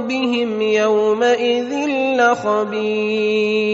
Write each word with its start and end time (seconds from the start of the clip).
بهم 0.00 0.62
يومئذ 0.62 1.86
لخبير. 2.18 3.66